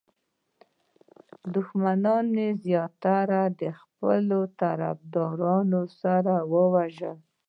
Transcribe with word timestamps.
دښمنان 1.55 2.25
یې 2.39 2.49
زیاتره 2.65 3.41
د 3.59 3.61
خپلو 3.79 4.39
طرفدارانو 4.59 5.81
سره 6.01 6.33
وژل. 6.51 7.17